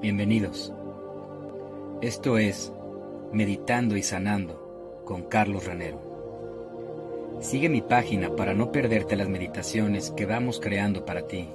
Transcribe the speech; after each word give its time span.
Bienvenidos. 0.00 0.72
Esto 2.02 2.38
es 2.38 2.72
Meditando 3.32 3.96
y 3.96 4.04
Sanando 4.04 5.02
con 5.04 5.22
Carlos 5.22 5.66
Ranero. 5.66 5.98
Sigue 7.40 7.68
mi 7.68 7.82
página 7.82 8.36
para 8.36 8.54
no 8.54 8.70
perderte 8.70 9.16
las 9.16 9.28
meditaciones 9.28 10.12
que 10.12 10.24
vamos 10.24 10.60
creando 10.60 11.04
para 11.04 11.26
ti. 11.26 11.48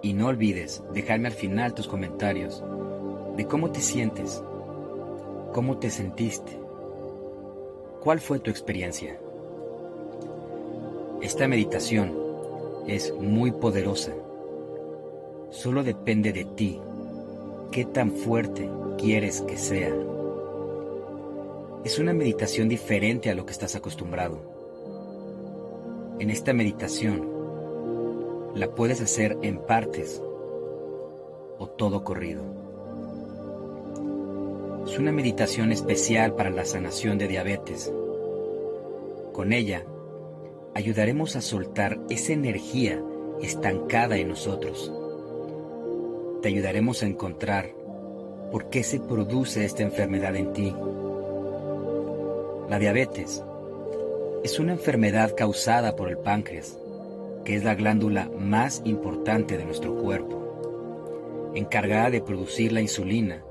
Y 0.00 0.14
no 0.14 0.28
olvides 0.28 0.82
dejarme 0.94 1.28
al 1.28 1.34
final 1.34 1.74
tus 1.74 1.88
comentarios 1.88 2.64
de 3.36 3.46
cómo 3.46 3.70
te 3.70 3.80
sientes, 3.80 4.42
cómo 5.52 5.76
te 5.76 5.90
sentiste, 5.90 6.58
cuál 8.02 8.18
fue 8.18 8.38
tu 8.38 8.50
experiencia. 8.50 9.20
Esta 11.20 11.46
meditación 11.48 12.16
es 12.86 13.12
muy 13.12 13.52
poderosa. 13.52 14.14
Solo 15.50 15.84
depende 15.84 16.32
de 16.32 16.46
ti 16.46 16.80
qué 17.70 17.84
tan 17.84 18.12
fuerte 18.12 18.70
quieres 18.98 19.42
que 19.42 19.56
sea. 19.58 19.94
Es 21.84 21.98
una 21.98 22.12
meditación 22.12 22.68
diferente 22.68 23.30
a 23.30 23.34
lo 23.34 23.46
que 23.46 23.52
estás 23.52 23.76
acostumbrado. 23.76 24.40
En 26.18 26.30
esta 26.30 26.52
meditación 26.52 27.28
la 28.54 28.74
puedes 28.74 29.00
hacer 29.00 29.38
en 29.42 29.58
partes 29.58 30.22
o 31.58 31.68
todo 31.68 32.04
corrido. 32.04 32.42
Es 34.86 34.98
una 34.98 35.12
meditación 35.12 35.72
especial 35.72 36.34
para 36.34 36.50
la 36.50 36.64
sanación 36.64 37.18
de 37.18 37.28
diabetes. 37.28 37.92
Con 39.32 39.52
ella 39.52 39.84
ayudaremos 40.74 41.36
a 41.36 41.40
soltar 41.40 42.00
esa 42.08 42.32
energía 42.32 43.02
estancada 43.42 44.16
en 44.16 44.28
nosotros 44.28 44.92
te 46.42 46.48
ayudaremos 46.48 47.02
a 47.02 47.06
encontrar 47.06 47.70
por 48.50 48.68
qué 48.68 48.82
se 48.82 49.00
produce 49.00 49.64
esta 49.64 49.82
enfermedad 49.82 50.36
en 50.36 50.52
ti. 50.52 50.74
La 52.68 52.78
diabetes 52.78 53.42
es 54.44 54.58
una 54.58 54.72
enfermedad 54.72 55.34
causada 55.36 55.96
por 55.96 56.08
el 56.08 56.18
páncreas, 56.18 56.78
que 57.44 57.56
es 57.56 57.64
la 57.64 57.74
glándula 57.74 58.30
más 58.38 58.82
importante 58.84 59.56
de 59.56 59.64
nuestro 59.64 59.94
cuerpo, 59.96 61.52
encargada 61.54 62.10
de 62.10 62.20
producir 62.20 62.72
la 62.72 62.80
insulina, 62.80 63.42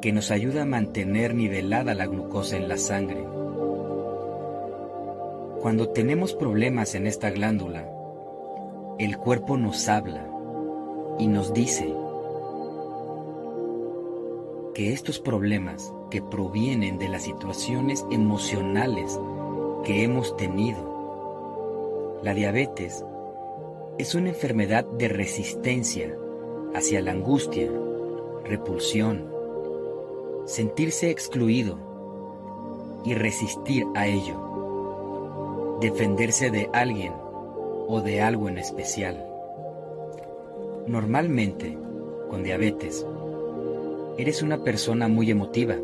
que 0.00 0.12
nos 0.12 0.30
ayuda 0.30 0.62
a 0.62 0.66
mantener 0.66 1.34
nivelada 1.34 1.94
la 1.94 2.06
glucosa 2.06 2.56
en 2.56 2.68
la 2.68 2.76
sangre. 2.76 3.24
Cuando 5.60 5.88
tenemos 5.88 6.34
problemas 6.34 6.94
en 6.94 7.06
esta 7.06 7.30
glándula, 7.30 7.88
el 8.98 9.18
cuerpo 9.18 9.56
nos 9.56 9.88
habla 9.88 10.35
y 11.18 11.26
nos 11.28 11.52
dice 11.54 11.92
que 14.74 14.92
estos 14.92 15.18
problemas 15.18 15.92
que 16.10 16.20
provienen 16.20 16.98
de 16.98 17.08
las 17.08 17.22
situaciones 17.22 18.04
emocionales 18.10 19.18
que 19.84 20.04
hemos 20.04 20.36
tenido, 20.36 22.18
la 22.22 22.34
diabetes 22.34 23.04
es 23.98 24.14
una 24.14 24.28
enfermedad 24.28 24.84
de 24.84 25.08
resistencia 25.08 26.14
hacia 26.74 27.00
la 27.00 27.12
angustia, 27.12 27.70
repulsión, 28.44 29.30
sentirse 30.44 31.10
excluido 31.10 31.78
y 33.04 33.14
resistir 33.14 33.86
a 33.94 34.06
ello, 34.06 35.78
defenderse 35.80 36.50
de 36.50 36.68
alguien 36.72 37.14
o 37.88 38.02
de 38.02 38.20
algo 38.20 38.48
en 38.48 38.58
especial. 38.58 39.35
Normalmente, 40.86 41.76
con 42.30 42.44
diabetes, 42.44 43.04
eres 44.18 44.42
una 44.42 44.62
persona 44.62 45.08
muy 45.08 45.32
emotiva 45.32 45.74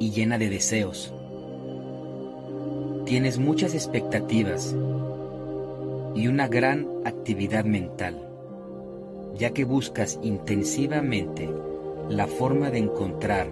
y 0.00 0.10
llena 0.10 0.36
de 0.36 0.50
deseos. 0.50 1.14
Tienes 3.04 3.38
muchas 3.38 3.74
expectativas 3.74 4.74
y 6.16 6.26
una 6.26 6.48
gran 6.48 6.88
actividad 7.04 7.64
mental, 7.64 8.28
ya 9.36 9.50
que 9.50 9.64
buscas 9.64 10.18
intensivamente 10.22 11.48
la 12.08 12.26
forma 12.26 12.70
de 12.70 12.78
encontrar 12.78 13.48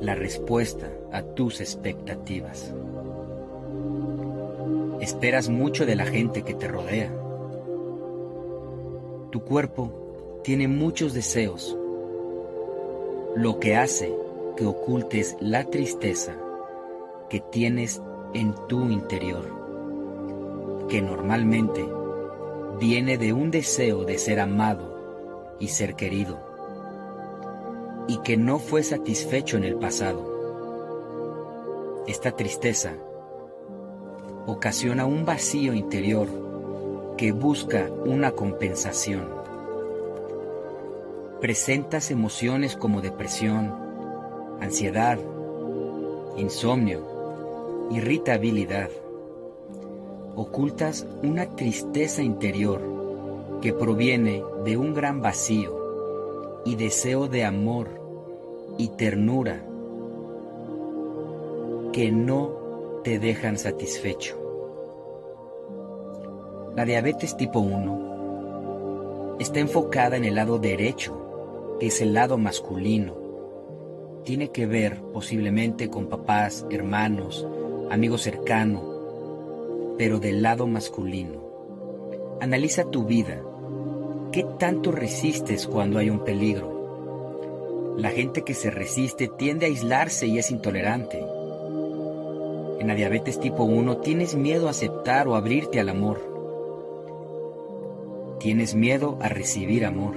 la 0.00 0.14
respuesta 0.14 0.90
a 1.12 1.22
tus 1.22 1.60
expectativas. 1.60 2.74
Esperas 5.02 5.50
mucho 5.50 5.84
de 5.84 5.96
la 5.96 6.06
gente 6.06 6.42
que 6.42 6.54
te 6.54 6.66
rodea 6.66 7.12
tu 9.36 9.42
cuerpo 9.42 10.40
tiene 10.42 10.66
muchos 10.66 11.12
deseos, 11.12 11.76
lo 13.36 13.60
que 13.60 13.76
hace 13.76 14.10
que 14.56 14.64
ocultes 14.64 15.36
la 15.40 15.64
tristeza 15.64 16.38
que 17.28 17.40
tienes 17.40 18.00
en 18.32 18.54
tu 18.66 18.88
interior, 18.88 19.44
que 20.88 21.02
normalmente 21.02 21.86
viene 22.80 23.18
de 23.18 23.34
un 23.34 23.50
deseo 23.50 24.06
de 24.06 24.16
ser 24.16 24.40
amado 24.40 25.56
y 25.60 25.68
ser 25.68 25.96
querido, 25.96 26.38
y 28.08 28.16
que 28.22 28.38
no 28.38 28.58
fue 28.58 28.82
satisfecho 28.82 29.58
en 29.58 29.64
el 29.64 29.76
pasado. 29.76 30.32
Esta 32.06 32.30
tristeza 32.30 32.94
ocasiona 34.46 35.04
un 35.04 35.26
vacío 35.26 35.74
interior 35.74 36.45
que 37.16 37.32
busca 37.32 37.90
una 38.04 38.32
compensación. 38.32 39.28
Presentas 41.40 42.10
emociones 42.10 42.76
como 42.76 43.00
depresión, 43.00 43.74
ansiedad, 44.60 45.18
insomnio, 46.36 47.88
irritabilidad. 47.90 48.90
Ocultas 50.34 51.06
una 51.22 51.56
tristeza 51.56 52.22
interior 52.22 52.80
que 53.62 53.72
proviene 53.72 54.42
de 54.64 54.76
un 54.76 54.92
gran 54.92 55.22
vacío 55.22 56.62
y 56.66 56.74
deseo 56.76 57.28
de 57.28 57.44
amor 57.44 57.88
y 58.76 58.88
ternura 58.88 59.64
que 61.92 62.12
no 62.12 63.00
te 63.02 63.18
dejan 63.18 63.56
satisfecho. 63.56 64.45
La 66.76 66.84
diabetes 66.84 67.36
tipo 67.38 67.58
1 67.58 69.36
está 69.40 69.60
enfocada 69.60 70.18
en 70.18 70.26
el 70.26 70.34
lado 70.34 70.58
derecho, 70.58 71.76
que 71.80 71.86
es 71.86 72.02
el 72.02 72.12
lado 72.12 72.36
masculino. 72.36 73.14
Tiene 74.24 74.48
que 74.50 74.66
ver 74.66 75.00
posiblemente 75.14 75.88
con 75.88 76.08
papás, 76.10 76.66
hermanos, 76.70 77.46
amigos 77.90 78.20
cercanos, 78.20 78.84
pero 79.96 80.18
del 80.18 80.42
lado 80.42 80.66
masculino. 80.66 81.40
Analiza 82.42 82.84
tu 82.90 83.04
vida. 83.04 83.40
¿Qué 84.30 84.44
tanto 84.58 84.92
resistes 84.92 85.66
cuando 85.66 85.98
hay 85.98 86.10
un 86.10 86.24
peligro? 86.24 87.94
La 87.96 88.10
gente 88.10 88.42
que 88.42 88.52
se 88.52 88.70
resiste 88.70 89.28
tiende 89.28 89.64
a 89.64 89.70
aislarse 89.70 90.26
y 90.26 90.36
es 90.36 90.50
intolerante. 90.50 91.24
En 92.80 92.86
la 92.86 92.94
diabetes 92.94 93.40
tipo 93.40 93.64
1 93.64 93.96
tienes 93.96 94.34
miedo 94.34 94.66
a 94.66 94.72
aceptar 94.72 95.26
o 95.26 95.36
abrirte 95.36 95.80
al 95.80 95.88
amor. 95.88 96.35
Tienes 98.46 98.76
miedo 98.76 99.18
a 99.20 99.28
recibir 99.28 99.84
amor. 99.84 100.14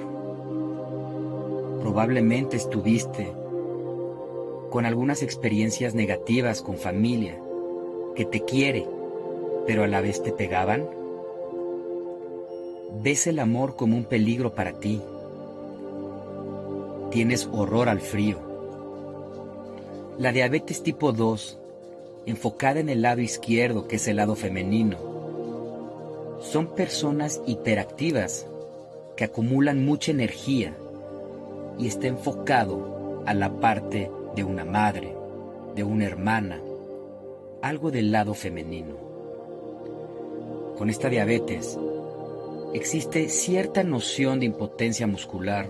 Probablemente 1.79 2.57
estuviste 2.57 3.28
con 4.69 4.85
algunas 4.85 5.23
experiencias 5.23 5.95
negativas 5.95 6.62
con 6.62 6.78
familia 6.78 7.41
que 8.16 8.25
te 8.25 8.45
quiere, 8.45 8.85
pero 9.66 9.84
a 9.84 9.88
la 9.88 10.01
vez 10.01 10.22
te 10.22 10.31
pegaban. 10.31 10.88
Ves 13.01 13.26
el 13.26 13.40
amor 13.40 13.76
como 13.76 13.97
un 13.97 14.03
peligro 14.03 14.53
para 14.53 14.73
ti. 14.73 15.02
Tienes 17.09 17.49
horror 17.52 17.90
al 17.90 17.99
frío. 17.99 18.37
La 20.20 20.32
diabetes 20.32 20.84
tipo 20.84 21.14
2, 21.14 21.58
enfocada 22.28 22.79
en 22.79 22.90
el 22.90 23.02
lado 23.02 23.22
izquierdo, 23.22 23.87
que 23.87 23.96
es 23.96 24.08
el 24.08 24.17
lado 24.17 24.35
femenino, 24.35 25.09
son 26.40 26.68
personas 26.68 27.41
hiperactivas 27.46 28.47
que 29.16 29.26
acumulan 29.26 29.84
mucha 29.84 30.12
energía 30.12 30.74
y 31.78 31.88
está 31.88 32.08
enfocado 32.08 33.24
a 33.26 33.34
la 33.34 33.59
parte 33.59 34.09
de 34.36 34.44
una 34.44 34.64
madre, 34.66 35.14
de 35.76 35.84
una 35.84 36.06
hermana, 36.06 36.62
algo 37.62 37.91
del 37.91 38.12
lado 38.12 38.34
femenino. 38.34 38.96
Con 40.78 40.90
esta 40.90 41.09
diabetes 41.09 41.78
existe 42.74 43.28
cierta 43.28 43.84
noción 43.84 44.40
de 44.40 44.46
impotencia 44.46 45.08
muscular 45.08 45.68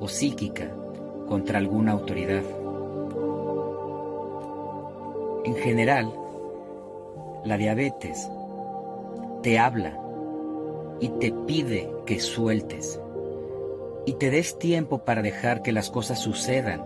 o 0.00 0.08
psíquica 0.08 0.74
contra 1.28 1.58
alguna 1.58 1.92
autoridad. 1.92 2.42
En 5.44 5.54
general, 5.56 6.12
la 7.44 7.56
diabetes 7.56 8.28
te 9.42 9.58
habla 9.58 9.98
y 11.00 11.08
te 11.08 11.32
pide 11.32 11.90
que 12.06 12.20
sueltes, 12.20 13.00
y 14.06 14.14
te 14.14 14.30
des 14.30 14.58
tiempo 14.58 14.98
para 14.98 15.20
dejar 15.22 15.62
que 15.62 15.72
las 15.72 15.90
cosas 15.90 16.20
sucedan 16.20 16.84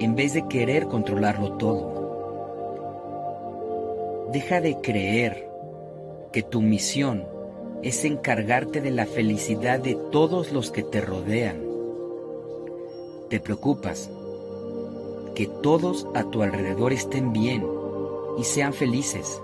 en 0.00 0.14
vez 0.14 0.34
de 0.34 0.46
querer 0.48 0.86
controlarlo 0.86 1.52
todo. 1.52 1.98
Deja 4.32 4.60
de 4.60 4.80
creer 4.80 5.48
que 6.32 6.42
tu 6.42 6.60
misión 6.60 7.26
es 7.82 8.04
encargarte 8.04 8.80
de 8.80 8.90
la 8.90 9.06
felicidad 9.06 9.80
de 9.80 9.94
todos 9.94 10.52
los 10.52 10.70
que 10.70 10.82
te 10.82 11.00
rodean. 11.00 11.62
Te 13.30 13.40
preocupas 13.40 14.10
que 15.34 15.46
todos 15.46 16.06
a 16.14 16.24
tu 16.24 16.42
alrededor 16.42 16.92
estén 16.92 17.32
bien 17.32 17.64
y 18.36 18.44
sean 18.44 18.74
felices. 18.74 19.40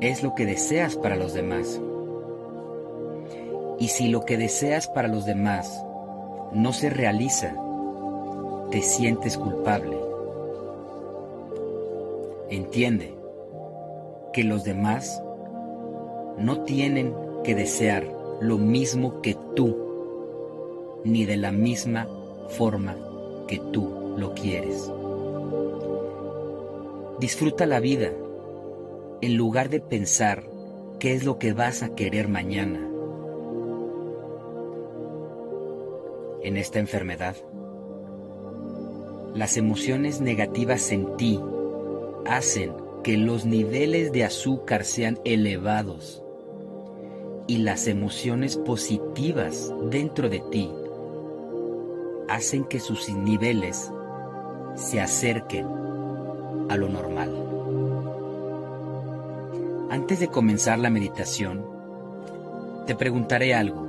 Es 0.00 0.22
lo 0.22 0.36
que 0.36 0.46
deseas 0.46 0.94
para 0.94 1.16
los 1.16 1.34
demás. 1.34 1.80
Y 3.80 3.88
si 3.88 4.08
lo 4.08 4.24
que 4.24 4.36
deseas 4.36 4.86
para 4.86 5.08
los 5.08 5.26
demás 5.26 5.84
no 6.52 6.72
se 6.72 6.88
realiza, 6.88 7.56
te 8.70 8.80
sientes 8.82 9.36
culpable. 9.36 9.98
Entiende 12.48 13.12
que 14.32 14.44
los 14.44 14.62
demás 14.62 15.20
no 16.38 16.60
tienen 16.62 17.12
que 17.42 17.56
desear 17.56 18.06
lo 18.40 18.56
mismo 18.56 19.20
que 19.20 19.36
tú, 19.56 21.00
ni 21.04 21.24
de 21.24 21.38
la 21.38 21.50
misma 21.50 22.06
forma 22.50 22.94
que 23.48 23.58
tú 23.72 24.14
lo 24.16 24.32
quieres. 24.34 24.92
Disfruta 27.18 27.66
la 27.66 27.80
vida 27.80 28.12
en 29.20 29.36
lugar 29.36 29.68
de 29.68 29.80
pensar 29.80 30.44
qué 30.98 31.14
es 31.14 31.24
lo 31.24 31.38
que 31.38 31.52
vas 31.52 31.82
a 31.82 31.94
querer 31.94 32.28
mañana. 32.28 32.80
En 36.42 36.56
esta 36.56 36.78
enfermedad, 36.78 37.36
las 39.34 39.56
emociones 39.56 40.20
negativas 40.20 40.92
en 40.92 41.16
ti 41.16 41.40
hacen 42.26 42.72
que 43.02 43.16
los 43.16 43.44
niveles 43.44 44.12
de 44.12 44.24
azúcar 44.24 44.84
sean 44.84 45.18
elevados 45.24 46.22
y 47.46 47.58
las 47.58 47.86
emociones 47.86 48.56
positivas 48.56 49.72
dentro 49.90 50.28
de 50.28 50.40
ti 50.50 50.70
hacen 52.28 52.64
que 52.64 52.78
sus 52.78 53.08
niveles 53.08 53.90
se 54.74 55.00
acerquen 55.00 55.66
a 56.68 56.76
lo 56.76 56.88
normal. 56.88 57.47
Antes 59.90 60.20
de 60.20 60.28
comenzar 60.28 60.78
la 60.78 60.90
meditación, 60.90 61.64
te 62.86 62.94
preguntaré 62.94 63.54
algo. 63.54 63.86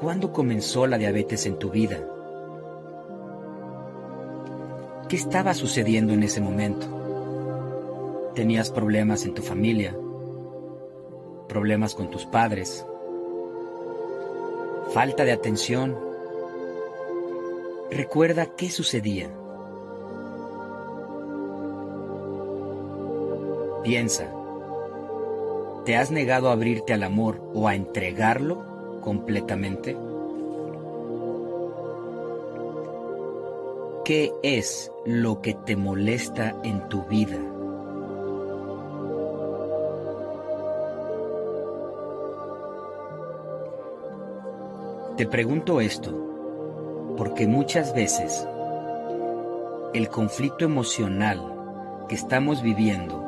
¿Cuándo 0.00 0.32
comenzó 0.32 0.86
la 0.86 0.96
diabetes 0.96 1.44
en 1.44 1.58
tu 1.58 1.70
vida? 1.70 1.98
¿Qué 5.10 5.16
estaba 5.16 5.52
sucediendo 5.52 6.14
en 6.14 6.22
ese 6.22 6.40
momento? 6.40 6.86
¿Tenías 8.34 8.70
problemas 8.70 9.26
en 9.26 9.34
tu 9.34 9.42
familia? 9.42 9.94
¿Problemas 11.46 11.94
con 11.94 12.10
tus 12.10 12.24
padres? 12.24 12.86
¿Falta 14.94 15.26
de 15.26 15.32
atención? 15.32 15.98
Recuerda 17.90 18.56
qué 18.56 18.70
sucedía. 18.70 19.30
Piensa, 23.84 24.32
¿te 25.84 25.94
has 25.94 26.10
negado 26.10 26.48
a 26.48 26.52
abrirte 26.52 26.94
al 26.94 27.02
amor 27.02 27.42
o 27.52 27.68
a 27.68 27.74
entregarlo 27.74 29.00
completamente? 29.02 29.94
¿Qué 34.06 34.32
es 34.42 34.90
lo 35.04 35.42
que 35.42 35.52
te 35.52 35.76
molesta 35.76 36.56
en 36.64 36.88
tu 36.88 37.02
vida? 37.02 37.36
Te 45.18 45.26
pregunto 45.26 45.82
esto 45.82 47.14
porque 47.18 47.46
muchas 47.46 47.94
veces 47.94 48.48
el 49.92 50.08
conflicto 50.08 50.64
emocional 50.64 52.06
que 52.08 52.14
estamos 52.14 52.62
viviendo 52.62 53.23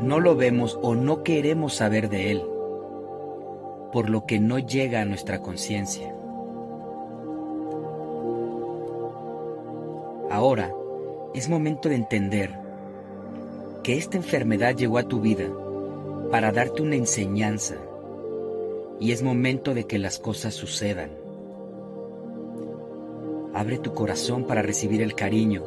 no 0.00 0.20
lo 0.20 0.36
vemos 0.36 0.78
o 0.82 0.94
no 0.94 1.22
queremos 1.22 1.74
saber 1.74 2.08
de 2.08 2.30
él, 2.30 2.42
por 3.92 4.08
lo 4.10 4.26
que 4.26 4.38
no 4.38 4.58
llega 4.58 5.00
a 5.00 5.04
nuestra 5.04 5.40
conciencia. 5.40 6.14
Ahora 10.30 10.72
es 11.34 11.48
momento 11.48 11.88
de 11.88 11.96
entender 11.96 12.58
que 13.82 13.96
esta 13.96 14.16
enfermedad 14.16 14.76
llegó 14.76 14.98
a 14.98 15.08
tu 15.08 15.20
vida 15.20 15.46
para 16.30 16.52
darte 16.52 16.82
una 16.82 16.96
enseñanza 16.96 17.76
y 19.00 19.12
es 19.12 19.22
momento 19.22 19.74
de 19.74 19.84
que 19.84 19.98
las 19.98 20.18
cosas 20.18 20.54
sucedan. 20.54 21.10
Abre 23.54 23.78
tu 23.78 23.94
corazón 23.94 24.44
para 24.44 24.62
recibir 24.62 25.02
el 25.02 25.14
cariño 25.14 25.64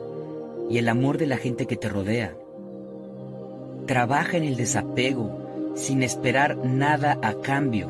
y 0.69 0.77
el 0.77 0.87
amor 0.87 1.17
de 1.17 1.27
la 1.27 1.37
gente 1.37 1.65
que 1.65 1.75
te 1.75 1.89
rodea. 1.89 2.35
Trabaja 3.91 4.37
en 4.37 4.45
el 4.45 4.55
desapego 4.55 5.73
sin 5.75 6.01
esperar 6.01 6.55
nada 6.55 7.19
a 7.21 7.33
cambio. 7.41 7.89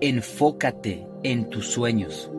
Enfócate 0.00 1.04
en 1.24 1.50
tus 1.50 1.66
sueños. 1.66 2.30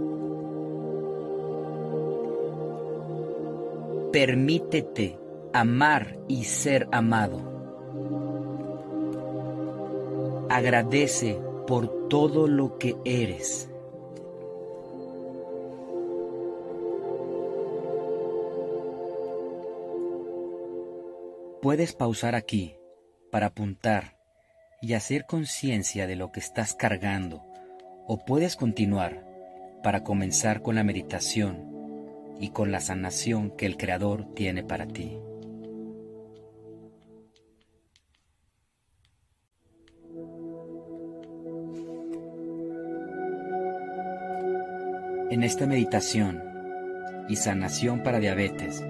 Permítete 4.13 5.19
amar 5.51 6.17
y 6.29 6.45
ser 6.45 6.87
amado. 6.93 7.41
Agradece 10.49 11.41
por 11.67 12.07
todo 12.07 12.47
lo 12.47 12.77
que 12.77 12.95
eres. 13.03 13.69
Puedes 21.67 21.91
pausar 21.91 22.33
aquí 22.33 22.77
para 23.29 23.47
apuntar 23.47 24.17
y 24.81 24.93
hacer 24.93 25.25
conciencia 25.25 26.07
de 26.07 26.15
lo 26.15 26.31
que 26.31 26.39
estás 26.39 26.73
cargando 26.73 27.43
o 28.07 28.23
puedes 28.23 28.55
continuar 28.55 29.27
para 29.83 30.01
comenzar 30.01 30.61
con 30.61 30.75
la 30.75 30.85
meditación 30.85 31.67
y 32.39 32.51
con 32.51 32.71
la 32.71 32.79
sanación 32.79 33.51
que 33.51 33.65
el 33.65 33.75
Creador 33.75 34.33
tiene 34.33 34.63
para 34.63 34.87
ti. 34.87 35.19
En 45.29 45.43
esta 45.43 45.65
meditación 45.65 46.41
y 47.27 47.35
sanación 47.35 48.03
para 48.03 48.21
diabetes, 48.21 48.85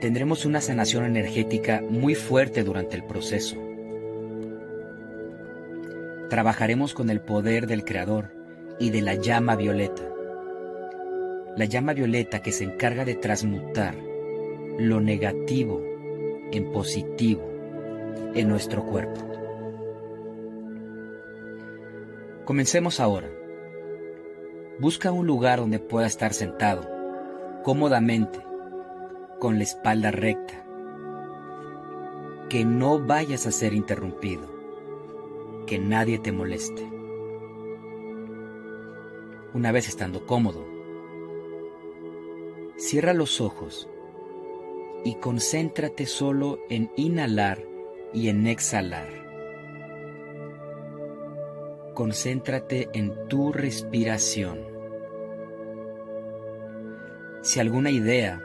tendremos 0.00 0.44
una 0.44 0.60
sanación 0.60 1.04
energética 1.04 1.82
muy 1.88 2.14
fuerte 2.14 2.64
durante 2.64 2.96
el 2.96 3.04
proceso. 3.04 3.56
Trabajaremos 6.28 6.94
con 6.94 7.10
el 7.10 7.20
poder 7.20 7.66
del 7.66 7.84
Creador 7.84 8.30
y 8.78 8.90
de 8.90 9.02
la 9.02 9.14
llama 9.14 9.56
violeta 9.56 10.16
la 11.56 11.64
llama 11.64 11.94
violeta 11.94 12.42
que 12.42 12.52
se 12.52 12.64
encarga 12.64 13.06
de 13.06 13.14
transmutar 13.14 13.94
lo 14.78 15.00
negativo 15.00 15.82
en 16.52 16.70
positivo 16.70 17.50
en 18.34 18.48
nuestro 18.48 18.84
cuerpo. 18.84 19.22
Comencemos 22.44 23.00
ahora. 23.00 23.30
Busca 24.78 25.10
un 25.10 25.26
lugar 25.26 25.60
donde 25.60 25.78
pueda 25.78 26.06
estar 26.06 26.34
sentado, 26.34 26.86
cómodamente, 27.64 28.38
con 29.38 29.58
la 29.58 29.64
espalda 29.64 30.10
recta. 30.10 30.64
Que 32.48 32.64
no 32.64 32.98
vayas 32.98 33.46
a 33.46 33.50
ser 33.50 33.74
interrumpido. 33.74 34.48
Que 35.66 35.78
nadie 35.78 36.18
te 36.18 36.32
moleste. 36.32 36.88
Una 39.54 39.72
vez 39.72 39.88
estando 39.88 40.26
cómodo, 40.26 40.76
Cierra 42.78 43.14
los 43.14 43.40
ojos 43.40 43.88
y 45.02 45.14
concéntrate 45.14 46.04
solo 46.04 46.58
en 46.68 46.90
inhalar 46.94 47.64
y 48.12 48.28
en 48.28 48.46
exhalar. 48.46 49.08
Concéntrate 51.94 52.90
en 52.92 53.26
tu 53.28 53.50
respiración. 53.50 54.60
Si 57.40 57.58
alguna 57.58 57.90
idea 57.90 58.42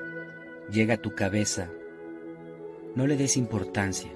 llega 0.72 0.96
a 0.96 1.02
tu 1.02 1.12
cabeza, 1.12 1.70
No 2.96 3.08
le 3.08 3.16
des 3.16 3.38
importancia, 3.38 4.12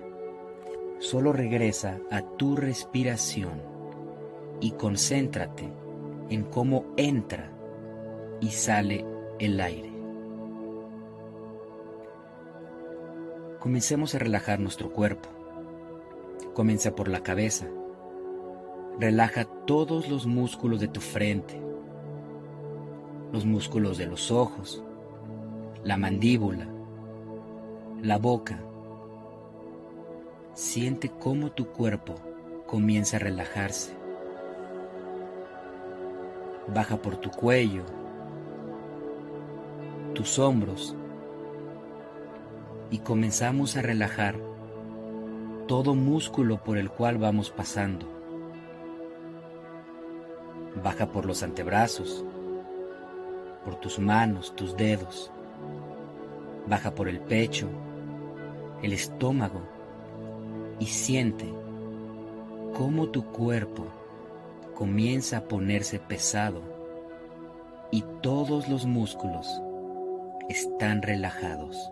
solo 0.99 1.31
regresa 1.31 1.99
a 2.11 2.21
tu 2.21 2.55
respiración 2.55 3.61
y 4.59 4.71
concéntrate 4.71 5.71
en 6.29 6.43
cómo 6.43 6.85
entra 6.97 7.51
y 8.41 8.49
sale 8.49 9.05
el 9.39 9.59
aire. 9.59 9.93
Comencemos 13.59 14.13
a 14.13 14.19
relajar 14.19 14.59
nuestro 14.59 14.91
cuerpo. 14.91 15.29
Comienza 16.53 16.95
por 16.95 17.07
la 17.07 17.21
cabeza. 17.21 17.67
Relaja 18.99 19.45
todos 19.65 20.09
los 20.09 20.25
músculos 20.25 20.79
de 20.79 20.87
tu 20.87 21.01
frente, 21.01 21.61
los 23.33 23.45
músculos 23.45 23.97
de 23.97 24.05
los 24.05 24.31
ojos, 24.31 24.85
la 25.85 25.97
mandíbula, 25.97 26.65
la 28.01 28.17
boca. 28.17 28.59
Siente 30.55 31.11
cómo 31.11 31.51
tu 31.51 31.67
cuerpo 31.67 32.15
comienza 32.65 33.17
a 33.17 33.19
relajarse. 33.19 33.95
Baja 36.73 36.97
por 36.97 37.17
tu 37.17 37.29
cuello, 37.29 37.83
tus 40.15 40.39
hombros 40.39 40.95
y 42.89 42.97
comenzamos 42.99 43.77
a 43.77 43.83
relajar 43.83 44.39
todo 45.67 45.93
músculo 45.93 46.63
por 46.63 46.79
el 46.79 46.89
cual 46.89 47.19
vamos 47.19 47.51
pasando. 47.51 48.07
Baja 50.83 51.11
por 51.11 51.27
los 51.27 51.43
antebrazos, 51.43 52.25
por 53.63 53.75
tus 53.75 53.99
manos, 53.99 54.55
tus 54.55 54.75
dedos. 54.75 55.31
Baja 56.67 56.95
por 56.95 57.07
el 57.07 57.19
pecho, 57.19 57.67
el 58.81 58.93
estómago 58.93 59.61
y 60.79 60.85
siente 60.87 61.45
cómo 62.75 63.09
tu 63.09 63.25
cuerpo 63.25 63.85
comienza 64.73 65.37
a 65.37 65.43
ponerse 65.43 65.99
pesado 65.99 66.61
y 67.91 68.03
todos 68.21 68.67
los 68.67 68.85
músculos 68.85 69.61
están 70.49 71.01
relajados. 71.01 71.91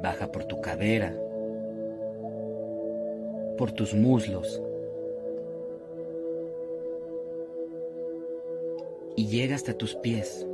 Baja 0.00 0.30
por 0.30 0.44
tu 0.44 0.60
cadera, 0.60 1.14
por 3.58 3.72
tus 3.72 3.94
muslos 3.94 4.62
y 9.16 9.26
llega 9.26 9.54
hasta 9.54 9.74
tus 9.74 9.94
pies 9.96 10.46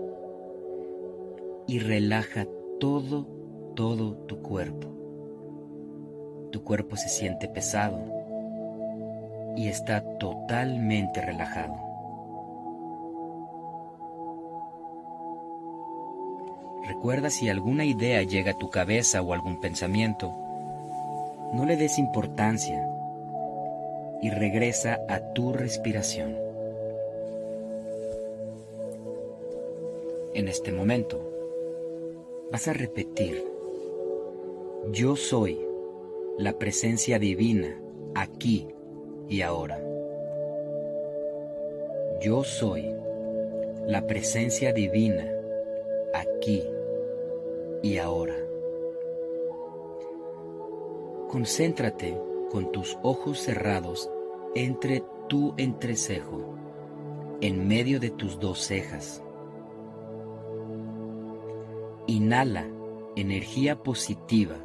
y 1.66 1.78
relaja 1.78 2.46
todo, 2.78 3.26
todo 3.74 4.14
tu 4.26 4.42
cuerpo. 4.42 4.88
Tu 6.50 6.64
cuerpo 6.64 6.96
se 6.96 7.08
siente 7.08 7.48
pesado 7.48 8.00
y 9.56 9.68
está 9.68 10.02
totalmente 10.18 11.20
relajado. 11.20 11.74
Recuerda 16.86 17.30
si 17.30 17.48
alguna 17.48 17.84
idea 17.84 18.22
llega 18.24 18.52
a 18.52 18.58
tu 18.58 18.68
cabeza 18.68 19.22
o 19.22 19.32
algún 19.32 19.60
pensamiento, 19.60 20.34
no 21.54 21.64
le 21.64 21.76
des 21.76 21.98
importancia 21.98 22.84
y 24.20 24.30
regresa 24.30 24.98
a 25.08 25.20
tu 25.32 25.52
respiración. 25.52 26.49
En 30.32 30.46
este 30.46 30.70
momento 30.70 31.20
vas 32.52 32.68
a 32.68 32.72
repetir, 32.72 33.44
yo 34.92 35.16
soy 35.16 35.60
la 36.38 36.56
presencia 36.56 37.18
divina 37.18 37.82
aquí 38.14 38.68
y 39.28 39.42
ahora. 39.42 39.82
Yo 42.20 42.44
soy 42.44 42.94
la 43.88 44.06
presencia 44.06 44.72
divina 44.72 45.28
aquí 46.14 46.62
y 47.82 47.98
ahora. 47.98 48.36
Concéntrate 51.28 52.16
con 52.52 52.70
tus 52.70 52.96
ojos 53.02 53.40
cerrados 53.40 54.08
entre 54.54 55.02
tu 55.28 55.54
entrecejo, 55.56 56.54
en 57.40 57.66
medio 57.66 57.98
de 57.98 58.10
tus 58.10 58.38
dos 58.38 58.60
cejas. 58.60 59.24
Inhala 62.10 62.66
energía 63.14 63.84
positiva 63.84 64.56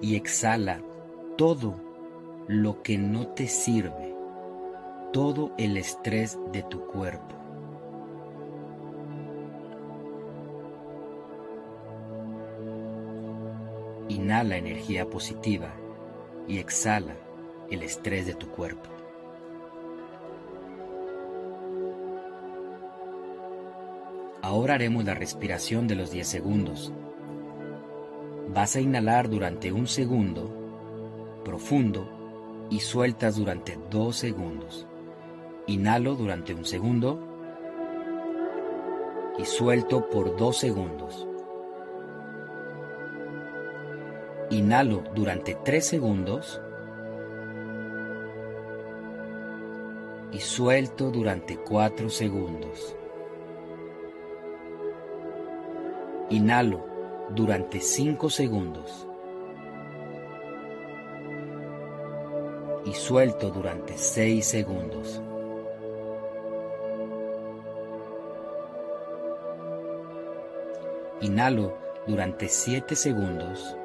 y 0.00 0.16
exhala 0.16 0.82
todo 1.36 1.76
lo 2.48 2.82
que 2.82 2.98
no 2.98 3.28
te 3.28 3.46
sirve, 3.46 4.16
todo 5.12 5.52
el 5.58 5.76
estrés 5.76 6.36
de 6.50 6.64
tu 6.64 6.84
cuerpo. 6.86 7.36
Inhala 14.08 14.56
energía 14.56 15.08
positiva 15.08 15.70
y 16.48 16.58
exhala 16.58 17.14
el 17.70 17.84
estrés 17.84 18.26
de 18.26 18.34
tu 18.34 18.48
cuerpo. 18.48 18.90
Ahora 24.42 24.74
haremos 24.74 25.04
la 25.04 25.14
respiración 25.14 25.86
de 25.86 25.96
los 25.96 26.10
10 26.10 26.26
segundos. 26.26 26.92
Vas 28.54 28.74
a 28.76 28.80
inhalar 28.80 29.28
durante 29.28 29.70
un 29.70 29.86
segundo, 29.86 31.42
profundo, 31.44 32.08
y 32.70 32.80
sueltas 32.80 33.36
durante 33.36 33.78
dos 33.90 34.16
segundos. 34.16 34.86
Inhalo 35.66 36.14
durante 36.14 36.54
un 36.54 36.64
segundo 36.64 37.26
y 39.38 39.44
suelto 39.44 40.08
por 40.08 40.36
dos 40.36 40.56
segundos. 40.56 41.26
Inhalo 44.50 45.04
durante 45.14 45.56
tres 45.64 45.86
segundos 45.86 46.60
y 50.32 50.38
suelto 50.38 51.10
durante 51.10 51.56
cuatro 51.56 52.08
segundos. 52.08 52.96
Inhalo 56.30 56.86
durante 57.30 57.80
cinco 57.80 58.30
segundos 58.30 59.06
y 62.84 62.94
suelto 62.94 63.50
durante 63.50 63.98
seis 63.98 64.46
segundos. 64.46 65.20
Inhalo 71.20 71.76
durante 72.06 72.48
siete 72.48 72.96
segundos 72.96 73.76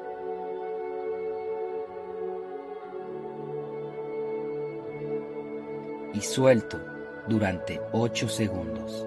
y 6.14 6.20
suelto 6.22 6.78
durante 7.28 7.80
8 7.92 8.28
segundos. 8.28 9.06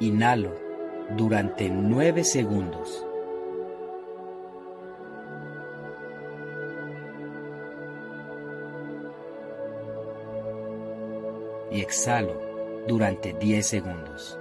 Inhalo 0.00 0.54
durante 1.16 1.68
9 1.68 2.22
segundos. 2.22 3.04
Y 11.72 11.80
exhalo 11.80 12.40
durante 12.86 13.32
10 13.32 13.66
segundos. 13.66 14.38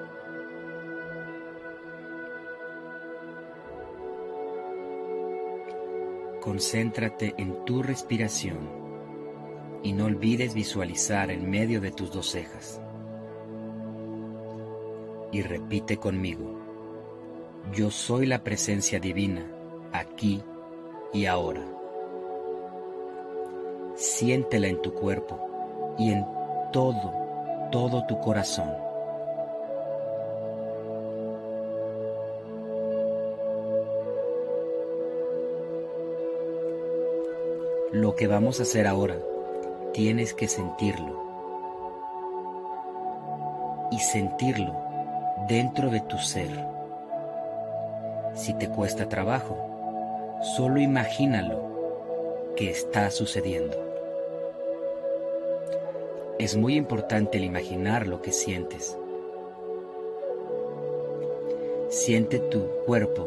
Concéntrate 6.40 7.34
en 7.38 7.66
tu 7.66 7.82
respiración 7.82 8.70
y 9.82 9.92
no 9.94 10.06
olvides 10.06 10.54
visualizar 10.54 11.32
en 11.32 11.50
medio 11.50 11.82
de 11.82 11.92
tus 11.92 12.12
dos 12.12 12.30
cejas. 12.30 12.80
Y 15.32 15.42
repite 15.42 15.98
conmigo, 15.98 16.46
yo 17.74 17.92
soy 17.92 18.26
la 18.26 18.44
presencia 18.44 19.00
divina, 19.00 19.46
aquí 19.92 20.42
y 21.14 21.26
ahora. 21.26 21.66
Siéntela 23.96 24.68
en 24.68 24.82
tu 24.82 24.94
cuerpo 24.94 25.96
y 25.98 26.12
en 26.12 26.26
todo, 26.72 27.14
todo 27.72 28.06
tu 28.08 28.20
corazón. 28.20 28.72
Lo 37.92 38.16
que 38.16 38.28
vamos 38.28 38.60
a 38.60 38.64
hacer 38.64 38.86
ahora, 38.86 39.18
tienes 39.94 40.34
que 40.34 40.48
sentirlo. 40.48 41.28
y 43.92 44.00
sentirlo 44.00 44.87
dentro 45.48 45.90
de 45.90 46.02
tu 46.02 46.18
ser. 46.18 46.50
Si 48.36 48.54
te 48.54 48.70
cuesta 48.70 49.08
trabajo, 49.08 49.58
solo 50.56 50.80
imagínalo 50.80 52.54
que 52.56 52.70
está 52.70 53.10
sucediendo. 53.12 53.78
Es 56.38 56.56
muy 56.58 56.76
importante 56.76 57.38
el 57.38 57.46
imaginar 57.46 58.08
lo 58.08 58.22
que 58.22 58.32
sientes. 58.32 58.98
Siente 61.90 62.40
tu 62.40 62.68
cuerpo 62.86 63.26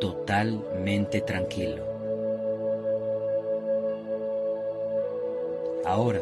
totalmente 0.00 1.20
tranquilo. 1.20 1.84
Ahora, 5.86 6.20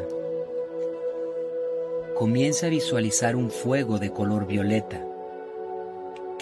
comienza 2.15 2.67
a 2.67 2.71
visualizar 2.71 3.35
un 3.35 3.51
fuego 3.51 3.99
de 3.99 4.11
color 4.11 4.47
violeta 4.47 5.07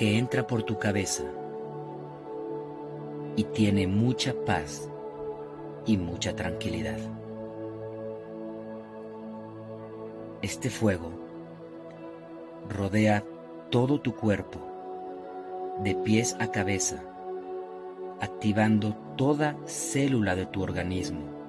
que 0.01 0.17
entra 0.17 0.47
por 0.47 0.63
tu 0.63 0.79
cabeza 0.79 1.25
y 3.37 3.45
tiene 3.45 3.87
mucha 3.87 4.33
paz 4.47 4.89
y 5.85 5.99
mucha 5.99 6.35
tranquilidad. 6.35 6.97
Este 10.41 10.71
fuego 10.71 11.11
rodea 12.71 13.23
todo 13.69 14.01
tu 14.01 14.17
cuerpo, 14.17 14.59
de 15.85 15.95
pies 15.97 16.35
a 16.41 16.51
cabeza, 16.51 17.05
activando 18.23 18.97
toda 19.19 19.55
célula 19.67 20.35
de 20.35 20.47
tu 20.47 20.63
organismo. 20.63 21.40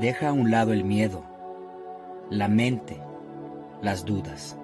Deja 0.00 0.30
a 0.30 0.32
un 0.32 0.50
lado 0.50 0.72
el 0.72 0.82
miedo, 0.82 1.22
la 2.30 2.48
mente, 2.48 2.98
las 3.82 4.06
dudas. 4.06 4.56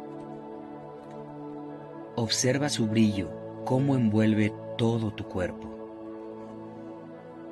Observa 2.14 2.70
su 2.70 2.86
brillo, 2.86 3.28
cómo 3.66 3.96
envuelve 3.96 4.54
todo 4.78 5.12
tu 5.12 5.24
cuerpo. 5.24 5.68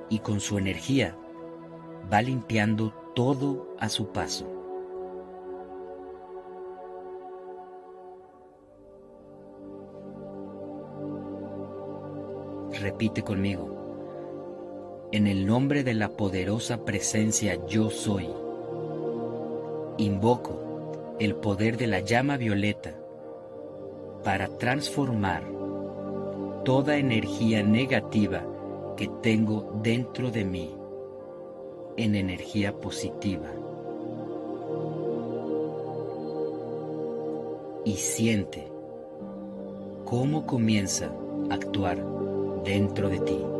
Y 0.09 0.21
con 0.21 0.41
su 0.41 0.57
energía 0.57 1.15
va 2.11 2.23
limpiando 2.23 2.91
todo 3.15 3.77
a 3.79 3.91
su 3.91 4.13
paso. 4.13 4.51
Repite 12.81 13.23
conmigo. 13.23 13.84
En 15.15 15.29
el 15.29 15.47
nombre 15.47 15.85
de 15.85 15.95
la 15.95 16.09
poderosa 16.09 16.85
presencia 16.85 17.65
yo 17.69 17.89
soy, 17.89 18.29
invoco 19.97 21.15
el 21.21 21.37
poder 21.37 21.77
de 21.77 21.87
la 21.87 22.01
llama 22.01 22.37
violeta 22.37 22.97
para 24.25 24.49
transformar 24.59 25.45
toda 26.65 26.97
energía 26.97 27.63
negativa 27.63 28.45
que 28.97 29.09
tengo 29.23 29.79
dentro 29.85 30.33
de 30.33 30.45
mí 30.45 30.75
en 31.97 32.17
energía 32.17 32.73
positiva. 32.73 33.53
Y 37.85 37.93
siente 37.93 38.67
cómo 40.05 40.45
comienza 40.45 41.13
a 41.51 41.55
actuar 41.55 42.05
dentro 42.65 43.09
de 43.09 43.21
ti. 43.21 43.54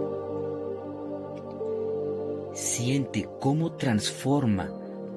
Siente 2.55 3.29
cómo 3.41 3.73
transforma 3.73 4.71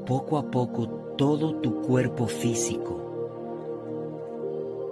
poco 0.07 0.39
a 0.39 0.49
poco 0.49 0.87
todo 1.17 1.57
tu 1.57 1.83
cuerpo 1.83 2.25
físico. 2.25 2.99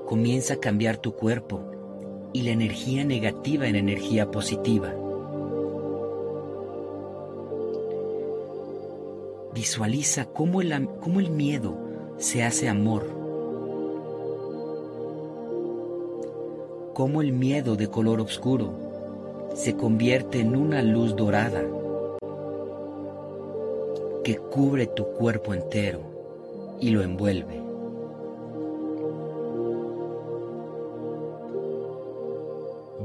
Comienza 0.06 0.54
a 0.54 0.58
cambiar 0.58 0.98
tu 0.98 1.16
cuerpo 1.16 1.62
y 2.34 2.44
la 2.44 2.52
energía 2.52 3.04
negativa 3.04 3.66
en 3.66 3.76
energía 3.76 4.30
positiva. 4.30 4.94
Visualiza 9.56 10.26
cómo 10.26 10.62
el, 10.62 10.72
el 10.72 11.32
miedo 11.32 11.76
se 12.18 12.44
hace 12.44 12.70
amor, 12.70 13.08
cómo 16.94 17.24
el 17.24 17.34
miedo 17.34 17.76
de 17.76 17.88
color 17.88 18.22
oscuro 18.22 18.72
se 19.56 19.76
convierte 19.76 20.42
en 20.42 20.56
una 20.56 20.84
luz 20.84 21.16
dorada 21.16 21.64
que 24.26 24.38
cubre 24.38 24.88
tu 24.88 25.06
cuerpo 25.06 25.54
entero 25.54 26.00
y 26.80 26.90
lo 26.90 27.04
envuelve. 27.04 27.62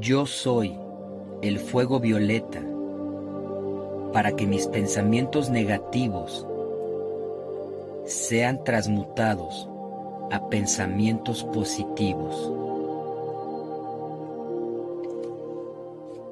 Yo 0.00 0.24
soy 0.24 0.78
el 1.42 1.59
fuego 1.59 2.00
violeta 2.00 2.62
para 4.14 4.33
que 4.33 4.46
mis 4.46 4.66
pensamientos 4.68 5.50
negativos 5.50 6.46
sean 8.06 8.64
transmutados 8.64 9.68
a 10.30 10.48
pensamientos 10.48 11.44
positivos. 11.44 12.50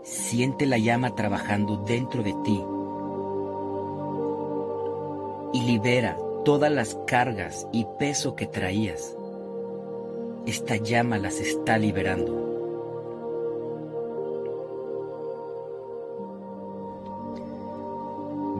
Siente 0.03 0.64
la 0.64 0.79
llama 0.79 1.14
trabajando 1.14 1.77
dentro 1.77 2.22
de 2.22 2.35
ti 2.42 2.64
y 5.53 5.63
libera 5.63 6.17
todas 6.45 6.71
las 6.71 6.95
cargas 7.07 7.67
y 7.73 7.87
peso 7.99 8.35
que 8.35 8.47
traías. 8.47 9.17
Esta 10.47 10.77
llama 10.77 11.19
las 11.19 11.41
está 11.41 11.79
liberando. 11.79 12.47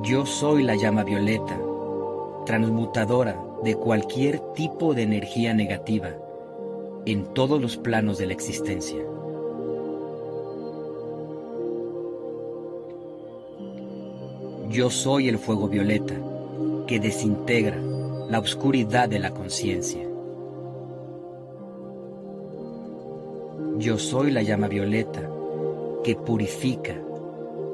Yo 0.03 0.25
soy 0.27 0.63
la 0.63 0.75
llama 0.77 1.05
violeta, 1.05 1.59
transmutadora 2.47 3.43
de 3.63 3.75
cualquier 3.75 4.39
tipo 4.55 4.95
de 4.95 5.03
energía 5.03 5.53
negativa 5.55 6.11
en 7.05 7.25
todos 7.35 7.61
los 7.61 7.77
planos 7.77 8.19
de 8.19 8.27
la 8.27 8.33
existencia. 8.33 9.03
Yo 14.71 14.91
soy 14.91 15.29
el 15.29 15.39
fuego 15.39 15.69
violeta 15.69 16.15
que 16.89 16.99
desintegra 16.99 17.77
la 17.77 18.39
oscuridad 18.39 19.11
de 19.11 19.19
la 19.19 19.31
conciencia. 19.31 20.09
Yo 23.77 23.99
soy 23.99 24.31
la 24.31 24.43
llama 24.43 24.69
violeta 24.69 25.31
que 26.03 26.17
purifica, 26.17 26.95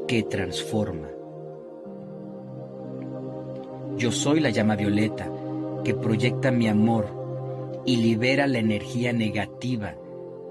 que 0.09 0.25
transforma. 0.25 1.09
Yo 3.97 4.11
soy 4.11 4.41
la 4.41 4.51
llama 4.51 4.75
violeta 4.75 5.31
que 5.85 5.95
proyecta 5.95 6.51
mi 6.51 6.67
amor 6.67 7.07
y 7.87 7.97
libera 7.99 8.49
la 8.49 8.59
energía 8.59 9.13
negativa 9.13 9.95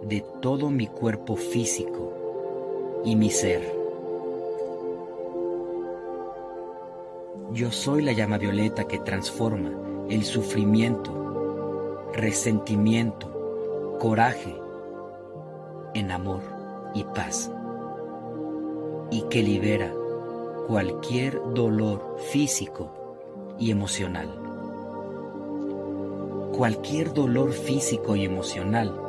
de 0.08 0.24
todo 0.42 0.70
mi 0.70 0.88
cuerpo 0.88 1.36
físico 1.36 3.02
y 3.04 3.18
mi 3.18 3.30
ser. 3.30 3.83
Yo 7.54 7.72
soy 7.72 8.02
la 8.02 8.14
llama 8.14 8.40
violeta 8.40 8.86
que 8.86 8.98
transforma 8.98 9.70
el 10.10 10.24
sufrimiento, 10.24 12.10
resentimiento, 12.12 13.98
coraje 14.00 14.56
en 15.94 16.10
amor 16.10 16.42
y 16.96 17.04
paz 17.04 17.52
y 19.12 19.22
que 19.30 19.44
libera 19.44 19.94
cualquier 20.68 21.40
dolor 21.54 22.18
físico 22.32 23.56
y 23.60 23.70
emocional. 23.70 24.30
Cualquier 26.58 27.14
dolor 27.14 27.52
físico 27.52 28.16
y 28.16 28.26
emocional 28.26 29.00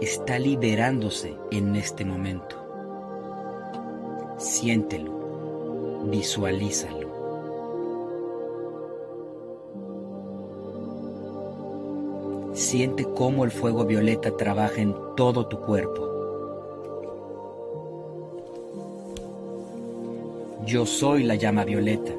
está 0.00 0.38
liberándose 0.38 1.36
en 1.50 1.76
este 1.76 2.06
momento. 2.06 2.56
Siéntelo, 4.38 6.00
visualízalo. 6.06 7.01
Siente 12.72 13.04
cómo 13.04 13.44
el 13.44 13.50
fuego 13.50 13.84
violeta 13.84 14.34
trabaja 14.34 14.80
en 14.80 14.94
todo 15.14 15.46
tu 15.46 15.60
cuerpo. 15.60 16.08
Yo 20.64 20.86
soy 20.86 21.24
la 21.24 21.34
llama 21.34 21.66
violeta 21.66 22.12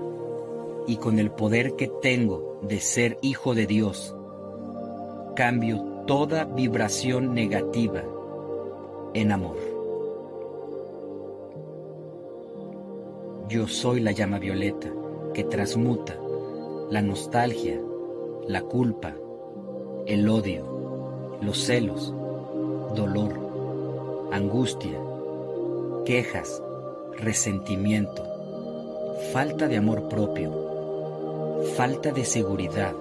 y 0.85 0.97
con 0.97 1.17
el 1.17 1.31
poder 1.31 1.75
que 1.75 1.87
tengo 2.03 2.59
de 2.61 2.79
ser 2.81 3.17
hijo 3.23 3.55
de 3.55 3.65
Dios, 3.65 4.15
cambio 5.35 5.81
toda 6.05 6.45
vibración 6.45 7.33
negativa 7.33 8.03
en 9.15 9.31
amor. 9.31 9.57
Yo 13.49 13.67
soy 13.67 14.01
la 14.01 14.11
llama 14.11 14.37
violeta 14.37 14.93
que 15.33 15.45
transmuta 15.45 16.15
la 16.91 17.01
nostalgia, 17.01 17.81
la 18.47 18.61
culpa, 18.61 19.15
el 20.05 20.27
odio, 20.27 21.37
los 21.41 21.57
celos, 21.57 22.13
dolor, 22.95 24.29
angustia, 24.31 24.99
quejas, 26.05 26.61
resentimiento, 27.17 28.23
falta 29.31 29.67
de 29.67 29.77
amor 29.77 30.09
propio, 30.09 30.51
falta 31.75 32.11
de 32.11 32.25
seguridad. 32.25 32.93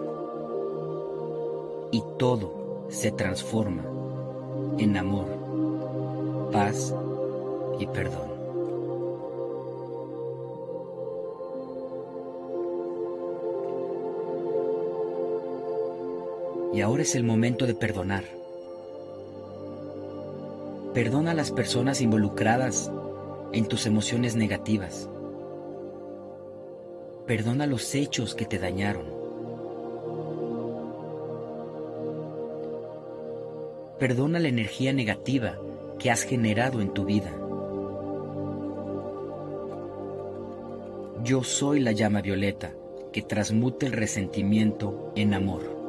Y 1.91 2.03
todo 2.19 2.87
se 2.89 3.11
transforma 3.11 3.85
en 4.79 4.97
amor, 4.97 5.27
paz 6.53 6.95
y 7.79 7.87
perdón. 7.87 8.32
Y 16.73 16.81
ahora 16.81 17.03
es 17.03 17.15
el 17.15 17.25
momento 17.25 17.67
de 17.67 17.75
perdonar. 17.75 18.25
Perdona 20.95 21.33
a 21.33 21.35
las 21.35 21.51
personas 21.51 22.01
involucradas 22.01 22.91
en 23.53 23.67
tus 23.67 23.87
emociones 23.87 24.37
negativas. 24.37 25.09
Perdona 27.27 27.67
los 27.67 27.95
hechos 27.95 28.35
que 28.35 28.47
te 28.47 28.59
dañaron. 28.59 29.05
Perdona 33.99 34.41
la 34.41 34.49
energía 34.49 34.93
negativa 34.93 35.59
que 35.99 36.11
has 36.11 36.25
generado 36.25 36.81
en 36.81 36.93
tu 36.93 37.05
vida. 37.05 37.33
Yo 41.23 41.45
soy 41.45 41.81
la 41.81 41.93
llama 41.93 42.21
violeta 42.21 42.75
que 43.13 43.23
transmute 43.23 43.87
el 43.87 43.93
resentimiento 43.93 45.13
en 45.15 45.35
amor. 45.35 45.82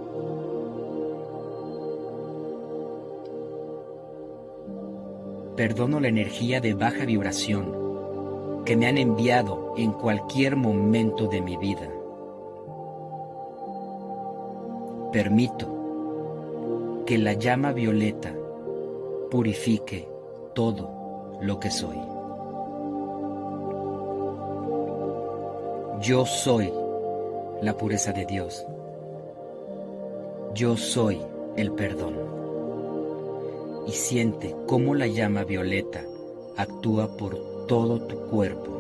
Perdono 5.56 6.00
la 6.00 6.08
energía 6.08 6.60
de 6.62 6.74
baja 6.74 7.06
vibración 7.06 8.64
que 8.66 8.76
me 8.76 8.88
han 8.88 8.98
enviado 8.98 9.76
en 9.78 9.92
cualquier 9.92 10.56
momento 10.56 11.28
de 11.28 11.42
mi 11.42 11.58
vida. 11.58 11.88
Permito 15.12 17.04
que 17.06 17.20
la 17.20 17.34
llama 17.34 17.72
violeta 17.72 18.34
purifique 19.30 20.10
todo 20.56 21.38
lo 21.40 21.60
que 21.60 21.70
soy. 21.70 22.00
Yo 26.02 26.26
soy 26.26 26.74
la 27.62 27.78
pureza 27.78 28.12
de 28.12 28.26
Dios. 28.26 28.66
Yo 30.56 30.76
soy 30.78 31.22
el 31.56 31.72
perdón 31.74 32.43
y 33.88 33.92
siente 33.92 34.56
cómo 34.68 34.96
la 34.96 35.08
llama 35.08 35.44
violeta 35.44 36.04
actúa 36.58 37.16
por 37.18 37.66
todo 37.68 38.02
tu 38.02 38.18
cuerpo. 38.30 38.74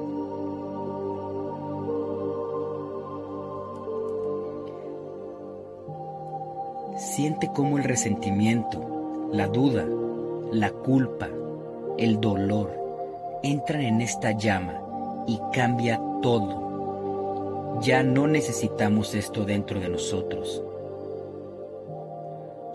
Siente 6.97 7.49
cómo 7.53 7.77
el 7.77 7.83
resentimiento, 7.83 9.29
la 9.31 9.47
duda, 9.47 9.85
la 10.51 10.71
culpa, 10.71 11.27
el 11.97 12.19
dolor 12.19 12.71
entran 13.43 13.81
en 13.81 14.01
esta 14.01 14.31
llama 14.31 15.25
y 15.27 15.39
cambia 15.51 16.01
todo. 16.21 17.79
Ya 17.81 18.03
no 18.03 18.27
necesitamos 18.27 19.13
esto 19.15 19.43
dentro 19.43 19.79
de 19.79 19.89
nosotros. 19.89 20.63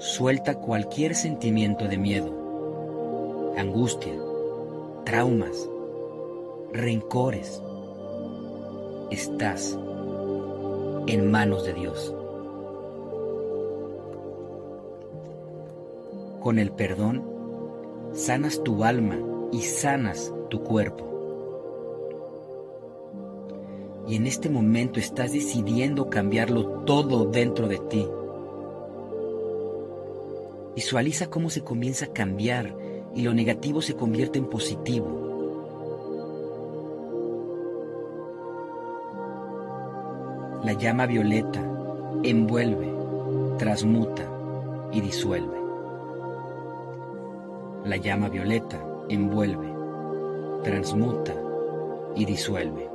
Suelta 0.09 0.55
cualquier 0.55 1.14
sentimiento 1.14 1.87
de 1.87 1.99
miedo, 1.99 3.53
angustia, 3.59 4.14
traumas, 5.05 5.68
rencores. 6.73 7.62
Estás 9.11 9.79
en 11.09 11.31
manos 11.31 11.66
de 11.66 11.75
Dios. 11.75 12.14
Con 16.40 16.59
el 16.59 16.71
perdón, 16.71 17.23
sanas 18.14 18.64
tu 18.64 18.85
alma 18.85 19.18
y 19.53 19.61
sanas 19.61 20.33
tu 20.49 20.62
cuerpo. 20.62 21.05
Y 24.09 24.16
en 24.16 24.27
este 24.27 24.49
momento 24.49 25.01
estás 25.01 25.35
decidiendo 25.35 26.09
cambiarlo 26.09 26.64
todo 26.87 27.27
dentro 27.27 27.68
de 27.68 27.77
ti 27.77 28.09
Visualiza 30.78 31.28
cómo 31.28 31.50
se 31.50 31.64
comienza 31.64 32.04
a 32.04 32.12
cambiar 32.12 32.72
y 33.12 33.22
lo 33.22 33.34
negativo 33.34 33.82
se 33.82 33.96
convierte 33.96 34.38
en 34.38 34.48
positivo. 34.48 35.08
La 40.62 40.74
llama 40.74 41.06
violeta 41.06 41.60
envuelve, 42.22 42.94
transmuta 43.58 44.22
y 44.92 45.00
disuelve. 45.00 45.58
La 47.84 47.96
llama 47.96 48.28
violeta 48.28 48.80
envuelve, 49.08 49.66
transmuta 50.62 51.34
y 52.14 52.24
disuelve. 52.24 52.88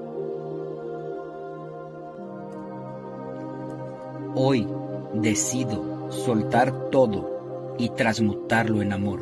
Hoy 4.35 4.69
decido 5.15 6.09
soltar 6.09 6.89
todo 6.89 7.32
y 7.77 7.89
transmutarlo 7.89 8.81
en 8.81 8.93
amor. 8.93 9.21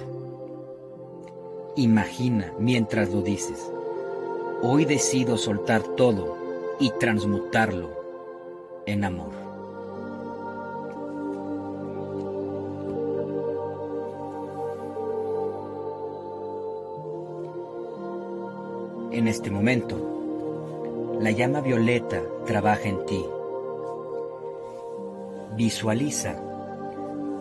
Imagina 1.76 2.54
mientras 2.60 3.10
lo 3.12 3.22
dices. 3.22 3.72
Hoy 4.62 4.86
decido 4.86 5.38
soltar 5.38 5.82
todo 5.96 6.38
y 6.80 6.92
transmutarlo 7.00 7.90
en 8.86 9.04
amor. 9.04 9.32
En 19.12 19.28
este 19.28 19.52
momento, 19.52 21.18
la 21.20 21.32
llama 21.32 21.62
violeta 21.62 22.22
trabaja 22.46 22.88
en 22.88 23.06
ti. 23.06 23.26
Visualiza 25.56 26.42